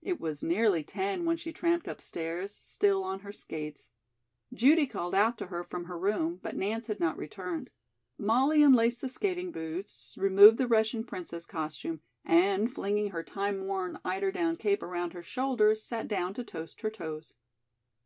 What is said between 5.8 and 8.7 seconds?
her room, but Nance had not returned. Molly